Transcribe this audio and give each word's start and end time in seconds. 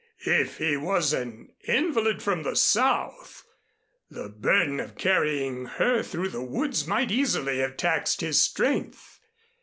If 0.25 0.57
he 0.57 0.77
was 0.77 1.13
an 1.13 1.53
invalid 1.63 2.23
from 2.23 2.41
the 2.41 2.55
South, 2.55 3.45
the 4.09 4.29
burden 4.29 4.79
of 4.79 4.97
carrying 4.97 5.65
her 5.65 6.01
through 6.01 6.29
the 6.29 6.41
woods 6.41 6.87
might 6.87 7.11
easily 7.11 7.59
have 7.59 7.77
taxed 7.77 8.21
his 8.21 8.41
strength. 8.41 9.19